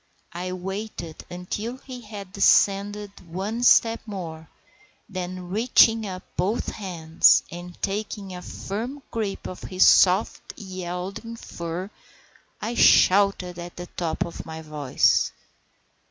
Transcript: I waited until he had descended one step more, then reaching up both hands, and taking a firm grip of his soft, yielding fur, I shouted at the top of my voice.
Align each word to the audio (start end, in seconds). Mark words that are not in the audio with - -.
I 0.33 0.51
waited 0.51 1.25
until 1.29 1.77
he 1.77 2.01
had 2.01 2.33
descended 2.33 3.11
one 3.31 3.61
step 3.61 4.01
more, 4.07 4.49
then 5.07 5.49
reaching 5.49 6.07
up 6.07 6.23
both 6.35 6.69
hands, 6.69 7.43
and 7.51 7.79
taking 7.83 8.33
a 8.33 8.41
firm 8.41 9.03
grip 9.11 9.45
of 9.45 9.61
his 9.61 9.85
soft, 9.85 10.57
yielding 10.57 11.35
fur, 11.35 11.91
I 12.59 12.73
shouted 12.73 13.59
at 13.59 13.75
the 13.75 13.85
top 13.85 14.25
of 14.25 14.43
my 14.43 14.63
voice. 14.63 15.31